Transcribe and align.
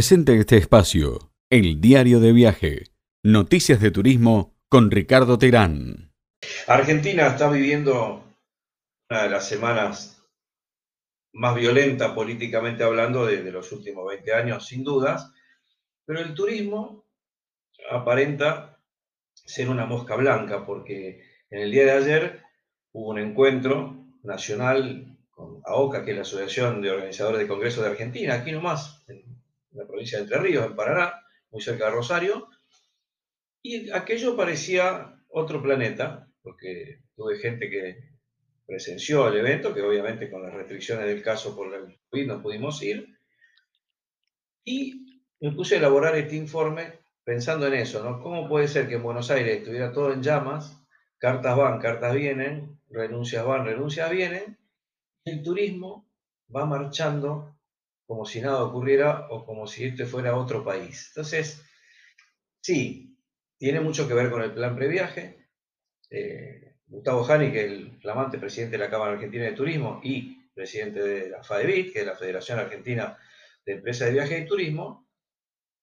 Presente 0.00 0.34
este 0.40 0.56
espacio, 0.56 1.30
el 1.50 1.78
diario 1.82 2.20
de 2.20 2.32
viaje, 2.32 2.84
noticias 3.22 3.82
de 3.82 3.90
turismo 3.90 4.56
con 4.70 4.90
Ricardo 4.90 5.36
Terán. 5.36 6.14
Argentina 6.66 7.26
está 7.26 7.50
viviendo 7.50 8.24
una 9.10 9.24
de 9.24 9.28
las 9.28 9.46
semanas 9.46 10.26
más 11.34 11.54
violentas 11.54 12.12
políticamente 12.12 12.82
hablando 12.82 13.26
de, 13.26 13.42
los 13.52 13.70
últimos 13.72 14.08
20 14.08 14.32
años, 14.32 14.66
sin 14.66 14.84
dudas, 14.84 15.34
pero 16.06 16.20
el 16.20 16.32
turismo 16.32 17.04
aparenta 17.90 18.82
ser 19.34 19.68
una 19.68 19.84
mosca 19.84 20.16
blanca 20.16 20.64
porque 20.64 21.22
en 21.50 21.60
el 21.60 21.70
día 21.70 21.84
de 21.84 21.90
ayer 21.90 22.42
hubo 22.92 23.10
un 23.10 23.18
encuentro 23.18 24.02
nacional 24.22 25.18
con 25.30 25.60
AOCA, 25.66 26.06
que 26.06 26.12
es 26.12 26.16
la 26.16 26.22
Asociación 26.22 26.80
de 26.80 26.90
Organizadores 26.90 27.38
de 27.38 27.48
Congresos 27.48 27.84
de 27.84 27.90
Argentina, 27.90 28.36
aquí 28.36 28.50
nomás, 28.50 29.04
en 29.06 29.29
la 29.72 29.86
provincia 29.86 30.18
de 30.18 30.24
Entre 30.24 30.38
Ríos, 30.38 30.66
en 30.66 30.76
Paraná, 30.76 31.14
muy 31.50 31.60
cerca 31.60 31.86
de 31.86 31.92
Rosario, 31.92 32.48
y 33.62 33.90
aquello 33.90 34.36
parecía 34.36 35.16
otro 35.28 35.62
planeta, 35.62 36.28
porque 36.42 37.02
tuve 37.14 37.38
gente 37.38 37.68
que 37.68 38.10
presenció 38.66 39.28
el 39.28 39.38
evento, 39.38 39.74
que 39.74 39.82
obviamente 39.82 40.30
con 40.30 40.42
las 40.42 40.54
restricciones 40.54 41.06
del 41.06 41.22
caso 41.22 41.54
por 41.56 41.74
el 41.74 41.98
COVID 42.08 42.26
no 42.26 42.42
pudimos 42.42 42.82
ir, 42.82 43.18
y 44.64 45.22
me 45.40 45.52
puse 45.52 45.74
a 45.74 45.78
elaborar 45.78 46.16
este 46.16 46.36
informe 46.36 47.00
pensando 47.24 47.66
en 47.66 47.74
eso, 47.74 48.02
¿no? 48.02 48.20
¿Cómo 48.20 48.48
puede 48.48 48.68
ser 48.68 48.88
que 48.88 48.94
en 48.94 49.02
Buenos 49.02 49.30
Aires 49.30 49.58
estuviera 49.58 49.92
todo 49.92 50.12
en 50.12 50.22
llamas, 50.22 50.82
cartas 51.18 51.56
van, 51.56 51.80
cartas 51.80 52.14
vienen, 52.14 52.80
renuncias 52.88 53.44
van, 53.44 53.64
renuncias 53.64 54.10
vienen, 54.10 54.58
el 55.24 55.42
turismo 55.42 56.08
va 56.54 56.64
marchando 56.66 57.59
como 58.10 58.24
si 58.24 58.40
nada 58.40 58.64
ocurriera 58.64 59.28
o 59.30 59.46
como 59.46 59.68
si 59.68 59.84
este 59.84 60.04
fuera 60.04 60.36
otro 60.36 60.64
país. 60.64 61.10
Entonces, 61.10 61.64
sí, 62.60 63.16
tiene 63.56 63.78
mucho 63.78 64.08
que 64.08 64.14
ver 64.14 64.32
con 64.32 64.42
el 64.42 64.52
plan 64.52 64.74
previaje. 64.74 65.46
Eh, 66.10 66.74
Gustavo 66.88 67.22
Jani, 67.22 67.52
que 67.52 67.60
es 67.64 67.70
el 67.70 68.00
flamante 68.00 68.36
presidente 68.38 68.76
de 68.76 68.84
la 68.84 68.90
Cámara 68.90 69.12
Argentina 69.12 69.44
de 69.44 69.52
Turismo 69.52 70.00
y 70.02 70.42
presidente 70.52 70.98
de 71.00 71.30
la 71.30 71.44
FADEVIT, 71.44 71.92
que 71.92 72.00
es 72.00 72.06
la 72.06 72.16
Federación 72.16 72.58
Argentina 72.58 73.16
de 73.64 73.74
Empresas 73.74 74.08
de 74.08 74.14
Viaje 74.14 74.40
y 74.40 74.46
Turismo, 74.46 75.06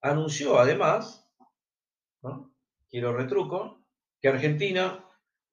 anunció 0.01 0.59
además, 0.59 1.31
quiero 2.89 3.15
retruco, 3.15 3.85
que 4.19 4.27
Argentina 4.27 5.01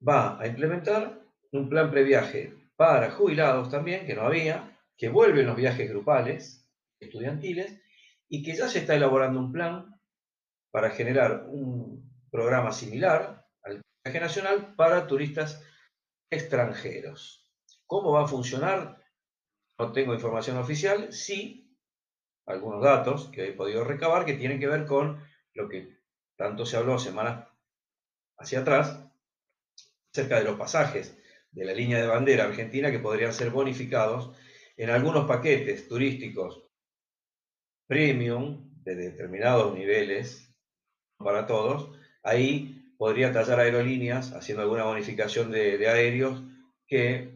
va 0.05 0.37
a 0.41 0.45
implementar 0.45 1.21
un 1.53 1.69
plan 1.69 1.89
previaje 1.89 2.53
para 2.75 3.11
jubilados 3.11 3.69
también, 3.69 4.05
que 4.05 4.13
no 4.13 4.23
había, 4.23 4.77
que 4.97 5.07
vuelven 5.07 5.47
los 5.47 5.55
viajes 5.55 5.89
grupales, 5.89 6.63
estudiantiles, 6.99 7.81
y 8.27 8.43
que 8.43 8.55
ya 8.55 8.67
se 8.67 8.79
está 8.79 8.95
elaborando 8.95 9.39
un 9.39 9.51
plan 9.51 9.99
para 10.71 10.89
generar 10.89 11.45
un 11.47 12.11
programa 12.31 12.71
similar 12.71 13.45
al 13.63 13.81
viaje 14.03 14.19
nacional 14.19 14.75
para 14.75 15.07
turistas 15.07 15.63
extranjeros. 16.29 17.49
¿Cómo 17.85 18.11
va 18.11 18.23
a 18.23 18.27
funcionar? 18.27 19.01
No 19.77 19.91
tengo 19.91 20.13
información 20.13 20.57
oficial, 20.57 21.13
sí 21.13 21.65
algunos 22.45 22.83
datos 22.83 23.29
que 23.29 23.47
he 23.47 23.53
podido 23.53 23.83
recabar 23.83 24.25
que 24.25 24.35
tienen 24.35 24.59
que 24.59 24.67
ver 24.67 24.85
con 24.85 25.23
lo 25.53 25.67
que 25.67 25.97
tanto 26.37 26.65
se 26.65 26.77
habló 26.77 26.99
semanas 26.99 27.47
hacia 28.37 28.59
atrás, 28.59 29.01
cerca 30.13 30.37
de 30.37 30.45
los 30.45 30.57
pasajes 30.57 31.17
de 31.51 31.65
la 31.65 31.73
línea 31.73 31.99
de 31.99 32.07
bandera 32.07 32.45
argentina 32.45 32.91
que 32.91 32.99
podrían 32.99 33.33
ser 33.33 33.49
bonificados 33.49 34.35
en 34.77 34.89
algunos 34.89 35.25
paquetes 35.25 35.87
turísticos 35.87 36.64
premium 37.87 38.73
de 38.83 38.95
determinados 38.95 39.73
niveles 39.73 40.53
para 41.17 41.45
todos. 41.45 41.97
Ahí 42.23 42.93
podría 42.97 43.31
tallar 43.31 43.59
aerolíneas 43.59 44.33
haciendo 44.33 44.63
alguna 44.63 44.85
bonificación 44.85 45.51
de, 45.51 45.77
de 45.77 45.87
aéreos 45.87 46.41
que 46.87 47.35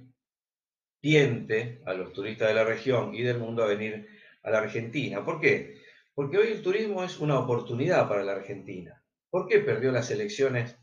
tiente 1.01 1.81
a 1.85 1.93
los 1.93 2.13
turistas 2.13 2.49
de 2.49 2.53
la 2.53 2.63
región 2.63 3.15
y 3.15 3.23
del 3.23 3.39
mundo 3.39 3.63
a 3.63 3.67
venir 3.67 4.07
a 4.43 4.51
la 4.51 4.59
Argentina. 4.59 5.23
¿Por 5.23 5.39
qué? 5.39 5.79
Porque 6.13 6.37
hoy 6.37 6.47
el 6.47 6.61
turismo 6.61 7.03
es 7.03 7.19
una 7.19 7.39
oportunidad 7.39 8.07
para 8.07 8.23
la 8.23 8.33
Argentina. 8.33 9.01
¿Por 9.29 9.47
qué 9.47 9.59
perdió 9.59 9.91
las 9.91 10.11
elecciones 10.11 10.75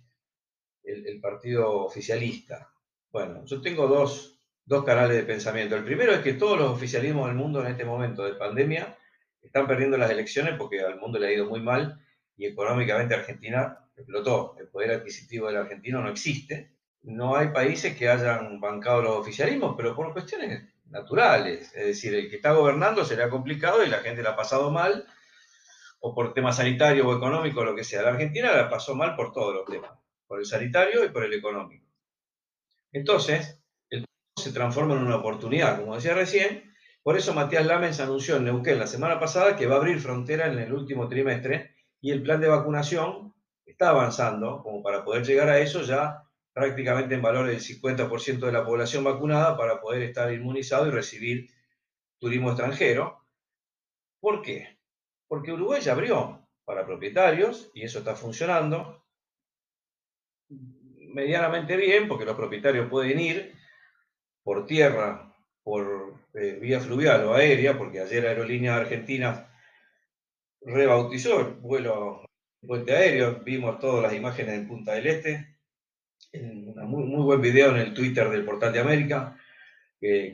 el, 0.83 1.07
el 1.07 1.21
partido 1.21 1.85
oficialista? 1.85 2.73
Bueno, 3.11 3.45
yo 3.45 3.61
tengo 3.61 3.87
dos, 3.87 4.39
dos 4.65 4.85
canales 4.85 5.17
de 5.17 5.25
pensamiento. 5.25 5.77
El 5.77 5.85
primero 5.85 6.13
es 6.13 6.21
que 6.21 6.35
todos 6.35 6.59
los 6.59 6.71
oficialismos 6.71 7.27
del 7.27 7.37
mundo 7.37 7.61
en 7.61 7.69
este 7.69 7.85
momento 7.85 8.25
de 8.25 8.35
pandemia 8.35 8.97
están 9.47 9.67
perdiendo 9.67 9.97
las 9.97 10.11
elecciones 10.11 10.55
porque 10.59 10.81
al 10.81 10.99
mundo 10.99 11.19
le 11.19 11.29
ha 11.29 11.33
ido 11.33 11.47
muy 11.47 11.61
mal 11.61 12.01
y 12.37 12.47
económicamente 12.47 13.15
Argentina 13.15 13.79
explotó. 13.97 14.57
El 14.59 14.69
poder 14.69 14.93
adquisitivo 14.93 15.47
del 15.47 15.57
argentino 15.57 16.03
no 16.03 16.11
existe. 16.11 16.73
No 17.03 17.37
hay 17.37 17.49
países 17.49 17.97
que 17.97 18.09
hayan 18.09 18.61
bancado 18.61 19.03
los 19.03 19.17
oficialismos, 19.17 19.75
pero 19.77 19.95
por 19.95 20.13
cuestiones 20.13 20.65
naturales. 20.91 21.73
Es 21.75 21.87
decir, 21.87 22.15
el 22.15 22.29
que 22.29 22.37
está 22.37 22.53
gobernando 22.53 23.05
se 23.05 23.17
le 23.17 23.23
ha 23.23 23.31
complicado 23.31 23.85
y 23.85 23.89
la 23.89 23.99
gente 23.99 24.23
la 24.23 24.31
ha 24.31 24.37
pasado 24.37 24.71
mal, 24.71 25.07
o 26.01 26.15
por 26.15 26.35
temas 26.35 26.57
sanitarios 26.57 27.07
o 27.07 27.17
económicos, 27.17 27.65
lo 27.65 27.75
que 27.75 27.85
sea. 27.85 28.03
La 28.03 28.11
Argentina 28.11 28.55
la 28.55 28.69
pasó 28.69 28.95
mal 28.95 29.17
por 29.17 29.33
todos 29.33 29.55
los 29.55 29.65
temas, 29.65 29.91
por 30.27 30.39
el 30.39 30.47
sanitario 30.47 31.05
y 31.05 31.09
por 31.09 31.25
el 31.25 31.33
económico. 31.33 31.87
Entonces, 32.93 33.61
el 33.91 34.05
se 34.37 34.53
transforma 34.53 34.95
en 34.95 35.03
una 35.03 35.17
oportunidad, 35.17 35.81
como 35.81 35.95
decía 35.95 36.15
recién. 36.15 36.75
Por 37.07 37.17
eso 37.17 37.33
Matías 37.35 37.65
Lamens 37.65 38.01
anunció 38.01 38.35
en 38.35 38.47
Neuquén 38.47 38.81
la 38.81 38.89
semana 38.89 39.21
pasada 39.21 39.55
que 39.55 39.69
va 39.69 39.77
a 39.77 39.79
abrir 39.79 40.01
frontera 40.01 40.49
en 40.49 40.59
el 40.59 40.73
último 40.73 41.09
trimestre 41.09 41.77
y 42.01 42.11
el 42.11 42.21
plan 42.21 42.41
de 42.41 42.49
vacunación 42.49 43.33
está 43.65 43.91
avanzando 43.91 44.61
como 44.65 44.83
para 44.83 45.05
poder 45.05 45.25
llegar 45.25 45.49
a 45.49 45.61
eso 45.61 45.83
ya 45.83 46.25
prácticamente 46.53 47.15
en 47.15 47.23
valor 47.23 47.47
del 47.47 47.61
50% 47.61 48.41
de 48.41 48.51
la 48.51 48.67
población 48.67 49.05
vacunada 49.05 49.57
para 49.57 49.81
poder 49.81 50.03
estar 50.03 50.33
inmunizado 50.33 50.89
y 50.89 50.91
recibir 50.91 51.49
turismo 52.19 52.49
extranjero. 52.49 53.25
¿Por 54.19 54.43
qué? 54.43 54.77
Porque 55.29 55.53
Uruguay 55.53 55.81
ya 55.81 55.93
abrió 55.93 56.45
para 56.65 56.85
propietarios 56.85 57.71
y 57.73 57.85
eso 57.85 58.01
está 58.01 58.17
funcionando 58.17 59.05
medianamente 60.49 61.77
bien 61.77 62.09
porque 62.09 62.25
los 62.25 62.35
propietarios 62.35 62.91
pueden 62.91 63.21
ir 63.21 63.55
por 64.43 64.67
tierra, 64.67 65.36
por 65.67 66.15
eh, 66.35 66.59
vía 66.61 66.79
fluvial 66.79 67.25
o 67.25 67.35
aérea, 67.35 67.77
porque 67.77 67.99
ayer 67.99 68.25
Aerolíneas 68.25 68.83
Argentinas 68.83 69.49
rebautizó 70.61 71.41
el 71.41 71.55
vuelo 71.55 72.25
puente 72.65 72.95
aéreo, 72.95 73.41
vimos 73.41 73.81
todas 73.81 74.01
las 74.01 74.15
imágenes 74.15 74.55
en 74.55 74.69
Punta 74.69 74.93
del 74.95 75.09
Este, 75.09 75.57
un 76.35 76.73
muy, 76.89 77.03
muy, 77.03 77.25
buen 77.25 77.41
video 77.41 77.71
en 77.71 77.79
el 77.79 77.95
Twitter 77.95 78.31
del 78.31 78.45
Portal 78.45 78.73
de 78.73 78.79
América, 78.79 79.37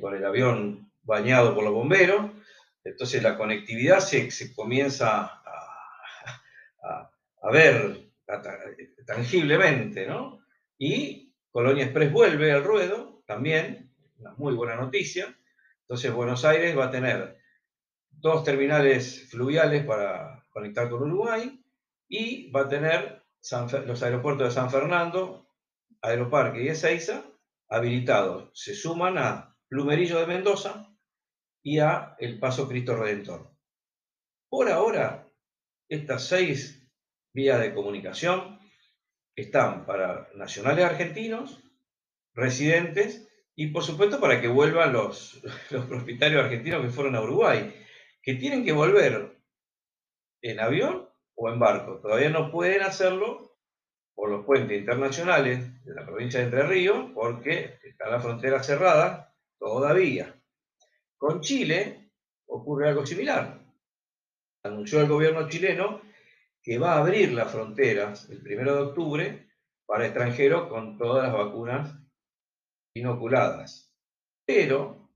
con 0.03 0.15
el 0.15 0.25
avión 0.26 0.92
bañado 1.03 1.54
por 1.54 1.65
los 1.65 1.72
bomberos. 1.72 2.31
Entonces 2.84 3.22
la 3.22 3.38
conectividad 3.38 4.00
se, 4.00 4.54
comienza 4.54 5.41
a, 6.82 7.10
a 7.42 7.50
ver 7.50 8.10
tangiblemente, 9.06 10.06
¿no? 10.06 10.44
Y 10.76 11.34
Colonia 11.50 11.84
Express 11.84 12.12
vuelve 12.12 12.53
al 12.53 12.65
ruedo, 12.65 13.22
también, 13.26 13.91
una 14.22 14.34
muy 14.37 14.55
buena 14.55 14.77
noticia. 14.77 15.37
Entonces 15.83 16.12
Buenos 16.12 16.44
Aires 16.44 16.78
va 16.78 16.87
a 16.87 16.91
tener 16.91 17.38
dos 18.10 18.44
terminales 18.44 19.28
fluviales 19.30 19.84
para 19.84 20.47
conectar 20.51 20.89
con 20.89 21.03
Uruguay 21.03 21.63
y 22.09 22.51
va 22.51 22.63
a 22.63 22.69
tener 22.69 23.24
San, 23.41 23.69
los 23.86 24.03
aeropuertos 24.03 24.48
de 24.48 24.54
San 24.54 24.71
Fernando, 24.71 25.48
Aeroparque 26.01 26.63
y 26.63 26.69
Ezeiza 26.69 27.24
habilitados. 27.69 28.51
Se 28.54 28.74
suman 28.74 29.19
a 29.19 29.57
Plumerillo 29.69 30.21
de 30.21 30.27
Mendoza 30.27 30.95
y 31.63 31.78
a 31.78 32.15
El 32.19 32.39
Paso 32.39 32.69
Cristo 32.69 32.97
Redentor. 32.97 33.51
Por 34.48 34.69
ahora, 34.71 35.28
estas 35.89 36.28
seis 36.28 36.86
vías 37.33 37.60
de 37.60 37.74
comunicación 37.74 38.60
están 39.34 39.86
para 39.86 40.28
nacionales 40.34 40.84
argentinos, 40.84 41.63
residentes 42.34 43.32
y 43.54 43.69
por 43.69 43.83
supuesto 43.83 44.21
para 44.21 44.41
que 44.41 44.49
vuelvan 44.49 44.93
los, 44.93 45.43
los 45.71 45.87
propietarios 45.87 46.45
argentinos 46.45 46.83
que 46.83 46.91
fueron 46.91 47.16
a 47.16 47.22
Uruguay, 47.22 47.75
que 48.22 48.34
tienen 48.34 48.65
que 48.65 48.72
volver 48.72 49.37
en 50.43 50.60
avión 50.60 51.09
o 51.34 51.49
en 51.49 51.59
barco. 51.59 52.01
Todavía 52.01 52.31
no 52.31 52.51
pueden 52.51 52.83
hacerlo 52.83 53.57
por 54.15 54.31
los 54.31 54.45
puentes 54.45 54.78
internacionales 54.78 55.84
de 55.84 55.95
la 55.95 56.04
provincia 56.04 56.41
de 56.41 56.47
Entre 56.47 56.63
Ríos, 56.63 57.10
porque 57.15 57.78
está 57.83 58.09
la 58.09 58.21
frontera 58.21 58.63
cerrada 58.63 59.34
todavía. 59.59 60.41
Con 61.16 61.41
Chile 61.41 62.10
ocurre 62.47 62.89
algo 62.89 63.07
similar. 63.07 63.60
Anunció 64.65 65.01
el 65.01 65.09
gobierno 65.09 65.48
chileno 65.48 66.03
que 66.63 66.78
va 66.78 66.95
a 66.95 66.98
abrir 66.98 67.33
las 67.33 67.51
fronteras 67.51 68.28
el 68.31 68.41
1 68.41 68.75
de 68.75 68.81
octubre 68.81 69.48
para 69.87 70.07
extranjeros 70.07 70.69
con 70.69 70.97
todas 70.97 71.25
las 71.25 71.33
vacunas 71.33 72.03
inoculadas. 72.94 73.92
Pero 74.44 75.10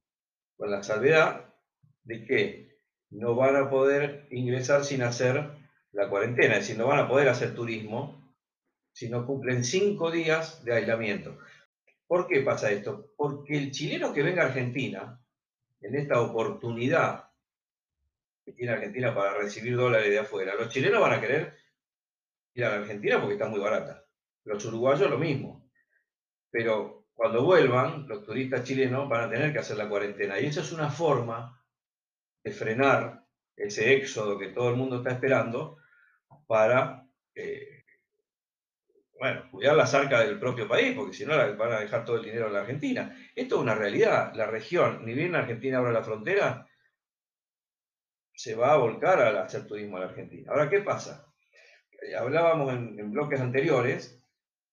con 0.56 0.70
la 0.70 0.82
salvedad 0.82 1.54
de 2.04 2.24
que 2.24 2.78
no 3.10 3.34
van 3.34 3.56
a 3.56 3.70
poder 3.70 4.26
ingresar 4.30 4.84
sin 4.84 5.02
hacer 5.02 5.50
la 5.92 6.08
cuarentena, 6.08 6.54
es 6.54 6.60
decir, 6.60 6.78
no 6.78 6.86
van 6.86 7.00
a 7.00 7.08
poder 7.08 7.28
hacer 7.28 7.54
turismo 7.54 8.34
si 8.92 9.08
no 9.08 9.26
cumplen 9.26 9.64
cinco 9.64 10.10
días 10.10 10.64
de 10.64 10.74
aislamiento. 10.74 11.38
¿Por 12.06 12.26
qué 12.26 12.40
pasa 12.40 12.70
esto? 12.70 13.12
Porque 13.16 13.56
el 13.56 13.70
chileno 13.70 14.12
que 14.12 14.22
venga 14.22 14.42
a 14.42 14.46
Argentina, 14.46 15.20
en 15.80 15.96
esta 15.96 16.20
oportunidad 16.20 17.30
que 18.44 18.52
tiene 18.52 18.72
Argentina 18.72 19.14
para 19.14 19.38
recibir 19.38 19.76
dólares 19.76 20.08
de 20.08 20.20
afuera, 20.20 20.54
los 20.54 20.68
chilenos 20.68 21.00
van 21.00 21.14
a 21.14 21.20
querer 21.20 21.56
ir 22.54 22.64
a 22.64 22.70
la 22.70 22.76
Argentina 22.76 23.20
porque 23.20 23.34
está 23.34 23.48
muy 23.48 23.60
barata. 23.60 24.04
Los 24.44 24.64
uruguayos 24.64 25.10
lo 25.10 25.18
mismo. 25.18 25.68
Pero 26.50 27.05
cuando 27.16 27.42
vuelvan, 27.42 28.06
los 28.06 28.22
turistas 28.24 28.62
chilenos 28.62 29.08
van 29.08 29.24
a 29.24 29.30
tener 29.30 29.52
que 29.52 29.58
hacer 29.58 29.78
la 29.78 29.88
cuarentena. 29.88 30.38
Y 30.38 30.46
eso 30.46 30.60
es 30.60 30.70
una 30.72 30.90
forma 30.90 31.60
de 32.44 32.52
frenar 32.52 33.24
ese 33.56 33.94
éxodo 33.94 34.38
que 34.38 34.48
todo 34.48 34.68
el 34.68 34.76
mundo 34.76 34.98
está 34.98 35.12
esperando 35.12 35.78
para, 36.46 37.08
eh, 37.34 37.84
bueno, 39.18 39.50
cuidar 39.50 39.76
las 39.76 39.94
arcas 39.94 40.26
del 40.26 40.38
propio 40.38 40.68
país, 40.68 40.94
porque 40.94 41.16
si 41.16 41.24
no 41.24 41.34
van 41.56 41.72
a 41.72 41.80
dejar 41.80 42.04
todo 42.04 42.16
el 42.16 42.24
dinero 42.24 42.48
en 42.48 42.52
la 42.52 42.60
Argentina. 42.60 43.16
Esto 43.34 43.56
es 43.56 43.62
una 43.62 43.74
realidad. 43.74 44.34
La 44.34 44.46
región, 44.46 45.04
ni 45.06 45.14
bien 45.14 45.32
la 45.32 45.38
Argentina 45.38 45.78
abra 45.78 45.92
la 45.92 46.04
frontera, 46.04 46.68
se 48.34 48.54
va 48.54 48.74
a 48.74 48.76
volcar 48.76 49.20
al 49.22 49.38
hacer 49.38 49.66
turismo 49.66 49.96
a 49.96 50.00
la 50.00 50.06
Argentina. 50.06 50.52
Ahora, 50.52 50.68
¿qué 50.68 50.80
pasa? 50.80 51.26
Eh, 52.02 52.14
hablábamos 52.14 52.74
en, 52.74 53.10
bloques 53.10 53.40
anteriores 53.40 54.15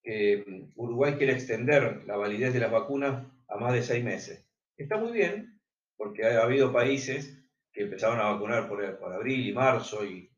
mm, 0.06 0.74
Uruguay 0.76 1.16
quiere 1.16 1.34
extender 1.34 2.04
la 2.06 2.18
validez 2.18 2.54
de 2.54 2.60
las 2.60 2.72
vacunas 2.72 3.26
a 3.48 3.58
más 3.58 3.74
de 3.74 3.84
seis 3.84 4.04
meses. 4.04 4.46
Está 4.78 4.98
muy 4.98 5.12
bien, 5.12 5.62
porque 5.98 6.26
ha 6.26 6.44
habido 6.44 6.74
países 6.74 7.40
que 7.72 7.84
empezaron 7.84 8.20
a 8.20 8.32
vacunar 8.32 8.68
por, 8.68 8.84
abril 8.84 9.48
y 9.48 9.54
marzo 9.54 10.06
y 10.06 10.32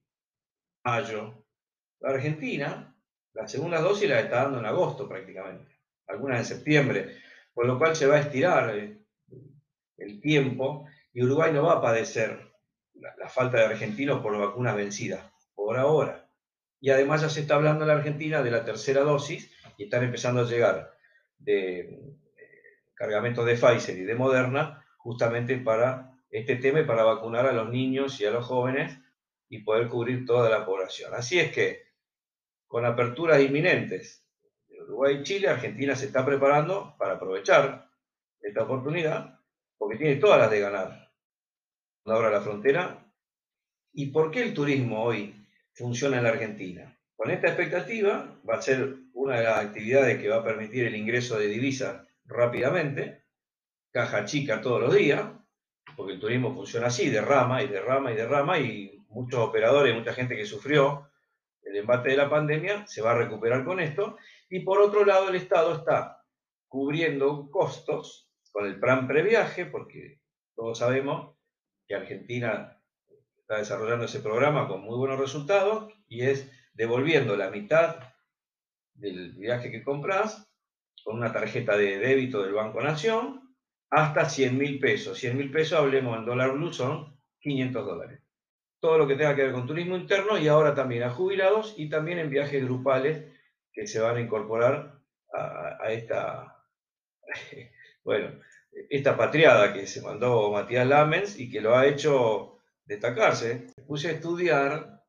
mayo. 0.83 1.45
La 1.99 2.11
Argentina, 2.11 2.95
la 3.33 3.47
segunda 3.47 3.81
dosis 3.81 4.09
la 4.09 4.21
está 4.21 4.43
dando 4.43 4.59
en 4.59 4.65
agosto 4.65 5.07
prácticamente, 5.07 5.75
algunas 6.07 6.39
en 6.39 6.57
septiembre, 6.57 7.17
por 7.53 7.65
lo 7.65 7.77
cual 7.77 7.95
se 7.95 8.07
va 8.07 8.15
a 8.15 8.21
estirar 8.21 8.77
eh, 8.77 8.97
el, 9.97 10.21
tiempo 10.21 10.87
y 11.13 11.23
Uruguay 11.23 11.51
no 11.51 11.63
va 11.63 11.73
a 11.73 11.81
padecer 11.81 12.53
la, 12.93 13.27
falta 13.27 13.57
de 13.57 13.65
argentinos 13.65 14.21
por 14.21 14.37
vacunas 14.37 14.75
vencidas, 14.75 15.21
por 15.53 15.77
ahora. 15.77 16.24
Y 16.85 16.91
además 16.91 17.21
ya 17.21 17.29
se 17.29 17.39
está 17.39 17.55
hablando 17.55 17.83
en 17.83 17.87
la 17.87 17.95
Argentina 17.95 18.43
de 18.43 18.51
la 18.51 18.63
tercera 18.63 19.01
dosis 19.01 19.51
y 19.75 19.85
están 19.85 20.03
empezando 20.03 20.41
a 20.41 20.43
llegar 20.43 20.95
de, 21.39 21.51
de 21.51 22.93
cargamentos 22.93 23.43
de 23.43 23.55
Pfizer 23.55 23.97
y 23.97 24.03
de 24.03 24.13
Moderna 24.13 24.85
justamente 24.97 25.57
para 25.57 26.15
este 26.29 26.57
tema 26.57 26.85
para 26.85 27.03
vacunar 27.03 27.47
a 27.47 27.53
los 27.53 27.71
niños 27.71 28.21
y 28.21 28.25
a 28.27 28.29
los 28.29 28.45
jóvenes 28.45 28.99
y 29.49 29.63
poder 29.63 29.87
cubrir 29.87 30.27
toda 30.27 30.47
la 30.47 30.63
población. 30.63 31.11
Así 31.15 31.39
es 31.39 31.51
que, 31.51 31.87
con 32.67 32.85
aperturas 32.85 33.41
inminentes 33.41 34.23
de 34.67 34.83
Uruguay 34.83 35.15
y 35.15 35.23
Chile, 35.23 35.47
Argentina 35.47 35.95
se 35.95 36.05
está 36.05 36.23
preparando 36.23 36.95
para 36.99 37.13
aprovechar 37.13 37.89
esta 38.41 38.61
oportunidad, 38.61 39.39
porque 39.79 39.97
tiene 39.97 40.17
todas 40.17 40.37
las 40.37 40.51
de 40.51 40.59
ganar. 40.59 41.11
Ahora 42.05 42.29
la 42.29 42.41
frontera. 42.41 43.11
¿Y 43.91 44.11
por 44.11 44.29
qué 44.29 44.43
el 44.43 44.53
turismo 44.53 45.03
hoy 45.03 45.44
funciona 45.75 46.17
en 46.17 46.23
la 46.23 46.29
Argentina? 46.29 46.97
Con 47.15 47.31
esta 47.31 47.47
expectativa 47.47 48.39
va 48.47 48.55
a 48.55 48.61
ser 48.61 48.95
una 49.13 49.37
de 49.37 49.43
las 49.43 49.65
actividades 49.65 50.21
que 50.21 50.29
va 50.29 50.37
a 50.37 50.43
permitir 50.43 50.85
el 50.85 50.95
ingreso 50.95 51.37
de 51.37 51.47
divisas 51.47 52.05
rápidamente, 52.25 53.23
caja 53.91 54.25
chica 54.25 54.61
todos 54.61 54.81
los 54.81 54.95
días, 54.95 55.29
porque 55.95 56.13
el 56.13 56.19
turismo 56.19 56.53
funciona 56.53 56.87
así, 56.87 57.09
derrama 57.09 57.63
y 57.63 57.67
derrama 57.67 58.11
y 58.11 58.15
derrama, 58.15 58.59
y 58.59 59.05
muchos 59.09 59.39
operadores, 59.39 59.95
mucha 59.95 60.13
gente 60.13 60.35
que 60.35 60.45
sufrió 60.45 61.09
el 61.61 61.77
embate 61.77 62.09
de 62.09 62.17
la 62.17 62.29
pandemia, 62.29 62.85
se 62.87 63.01
va 63.01 63.11
a 63.11 63.17
recuperar 63.17 63.63
con 63.63 63.79
esto. 63.79 64.17
Y 64.49 64.59
por 64.61 64.79
otro 64.79 65.05
lado, 65.05 65.29
el 65.29 65.35
Estado 65.35 65.75
está 65.75 66.21
cubriendo 66.67 67.49
costos 67.49 68.29
con 68.51 68.65
el 68.65 68.79
plan 68.79 69.07
previaje, 69.07 69.65
porque 69.65 70.19
todos 70.55 70.79
sabemos 70.79 71.35
que 71.87 71.95
Argentina 71.95 72.81
está 73.45 73.59
desarrollando 73.59 74.05
ese 74.05 74.21
programa 74.21 74.67
con 74.67 74.81
muy 74.81 74.97
buenos 74.97 75.19
resultados, 75.19 75.93
y 76.07 76.23
es 76.23 76.51
devolviendo 76.73 77.35
la 77.35 77.51
mitad 77.51 77.97
del 78.95 79.33
viaje 79.33 79.69
que 79.69 79.83
compras 79.83 80.51
con 81.03 81.17
una 81.17 81.31
tarjeta 81.31 81.77
de 81.77 81.99
débito 81.99 82.41
del 82.41 82.53
Banco 82.53 82.81
Nación 82.81 83.55
hasta 83.91 84.27
100 84.27 84.57
mil 84.57 84.79
pesos. 84.79 85.19
100 85.19 85.37
mil 85.37 85.51
pesos, 85.51 85.77
hablemos 85.77 86.17
en 86.17 86.25
dólar 86.25 86.53
blue, 86.53 86.73
son 86.73 87.19
500 87.41 87.85
dólares. 87.85 88.19
Todo 88.79 88.97
lo 88.97 89.07
que 89.07 89.15
tenga 89.15 89.35
que 89.35 89.43
ver 89.43 89.51
con 89.51 89.67
turismo 89.67 89.95
interno 89.95 90.39
y 90.39 90.47
ahora 90.47 90.73
también 90.73 91.03
a 91.03 91.11
jubilados 91.11 91.75
y 91.77 91.87
también 91.87 92.17
en 92.17 92.31
viajes 92.31 92.63
grupales 92.63 93.31
que 93.71 93.85
se 93.85 93.99
van 93.99 94.17
a 94.17 94.21
incorporar 94.21 94.99
a, 95.31 95.91
esta, 95.91 96.65
bueno, 98.03 98.39
esta 98.89 99.15
patriada 99.15 99.71
que 99.71 99.85
se 99.85 100.01
mandó 100.01 100.51
Matías 100.51 100.87
Lamens 100.87 101.39
y 101.39 101.51
que 101.51 101.61
lo 101.61 101.75
ha 101.75 101.85
hecho 101.85 102.54
destacarse. 102.85 103.67
puse 103.87 104.09
a 104.09 104.11
estudiar 104.11 105.03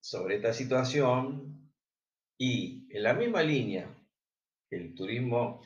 sobre 0.00 0.36
esta 0.36 0.52
situación 0.52 1.70
y 2.38 2.88
en 2.90 3.02
la 3.02 3.14
misma 3.14 3.42
línea 3.42 3.86
que 4.68 4.76
el 4.76 4.94
turismo 4.94 5.62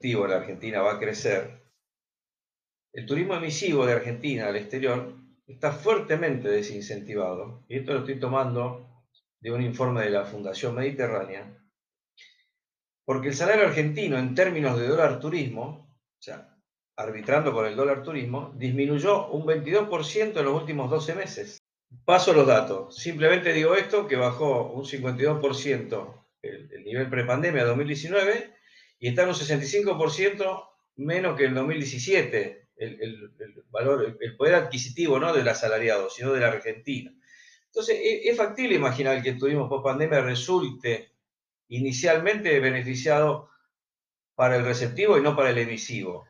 de 0.00 0.28
la 0.28 0.36
Argentina 0.36 0.82
va 0.82 0.94
a 0.94 0.98
crecer, 0.98 1.62
el 2.92 3.06
turismo 3.06 3.34
emisivo 3.34 3.84
de 3.84 3.94
Argentina 3.94 4.46
al 4.46 4.56
exterior 4.56 5.16
está 5.46 5.72
fuertemente 5.72 6.48
desincentivado. 6.48 7.64
Y 7.68 7.78
esto 7.78 7.92
lo 7.92 8.00
estoy 8.00 8.20
tomando 8.20 9.04
de 9.40 9.50
un 9.50 9.62
informe 9.62 10.02
de 10.02 10.10
la 10.10 10.24
Fundación 10.24 10.74
Mediterránea, 10.74 11.60
porque 13.04 13.28
el 13.28 13.34
salario 13.34 13.66
argentino 13.66 14.18
en 14.18 14.34
términos 14.34 14.78
de 14.78 14.88
dólar 14.88 15.20
turismo, 15.20 15.98
o 16.18 16.22
sea, 16.22 16.55
arbitrando 16.96 17.52
con 17.52 17.66
el 17.66 17.76
dólar 17.76 18.02
turismo, 18.02 18.52
disminuyó 18.56 19.28
un 19.28 19.44
22% 19.44 20.38
en 20.38 20.44
los 20.44 20.54
últimos 20.54 20.90
12 20.90 21.14
meses. 21.14 21.58
Paso 22.04 22.32
los 22.32 22.46
datos. 22.46 22.96
Simplemente 22.96 23.52
digo 23.52 23.74
esto, 23.74 24.06
que 24.06 24.16
bajó 24.16 24.72
un 24.72 24.84
52% 24.84 26.24
el, 26.42 26.70
el 26.72 26.84
nivel 26.84 27.08
prepandemia 27.08 27.64
2019 27.64 28.54
y 28.98 29.08
está 29.08 29.22
en 29.22 29.28
un 29.28 29.34
65% 29.34 30.68
menos 30.96 31.36
que 31.36 31.44
en 31.44 31.54
2017, 31.54 32.68
el, 32.76 33.32
valor, 33.70 34.16
el 34.20 34.36
poder 34.36 34.54
adquisitivo 34.54 35.18
no 35.18 35.32
del 35.32 35.48
asalariado, 35.48 36.10
sino 36.10 36.32
de 36.32 36.40
la 36.40 36.48
Argentina. 36.48 37.12
Entonces, 37.66 37.98
e, 37.98 38.28
es, 38.28 38.36
factible 38.36 38.74
imaginar 38.74 39.22
que 39.22 39.30
el 39.30 39.38
turismo 39.38 39.68
post 39.68 39.84
pandemia 39.84 40.20
resulte 40.20 41.12
inicialmente 41.68 42.58
beneficiado 42.60 43.50
para 44.34 44.56
el 44.56 44.64
receptivo 44.64 45.18
y 45.18 45.22
no 45.22 45.36
para 45.36 45.50
el 45.50 45.58
emisivo. 45.58 46.26